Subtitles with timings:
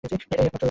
[0.03, 0.59] এটাই একমাত্র উপায়।